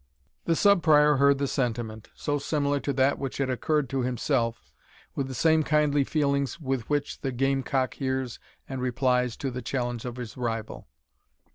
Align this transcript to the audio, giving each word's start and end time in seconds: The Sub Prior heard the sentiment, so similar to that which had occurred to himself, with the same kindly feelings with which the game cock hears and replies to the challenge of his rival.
The 0.45 0.55
Sub 0.55 0.81
Prior 0.81 1.17
heard 1.17 1.37
the 1.37 1.47
sentiment, 1.47 2.09
so 2.15 2.39
similar 2.39 2.79
to 2.79 2.93
that 2.93 3.19
which 3.19 3.37
had 3.37 3.51
occurred 3.51 3.87
to 3.91 4.01
himself, 4.01 4.71
with 5.13 5.27
the 5.27 5.35
same 5.35 5.61
kindly 5.61 6.03
feelings 6.03 6.59
with 6.59 6.89
which 6.89 7.21
the 7.21 7.31
game 7.31 7.61
cock 7.61 7.93
hears 7.93 8.39
and 8.67 8.81
replies 8.81 9.37
to 9.37 9.51
the 9.51 9.61
challenge 9.61 10.03
of 10.05 10.15
his 10.15 10.35
rival. 10.35 10.87